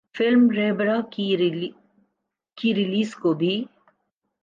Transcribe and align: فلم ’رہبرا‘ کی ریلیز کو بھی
فلم 0.15 0.49
’رہبرا‘ 0.51 0.99
کی 1.11 2.73
ریلیز 2.75 3.15
کو 3.15 3.33
بھی 3.33 3.63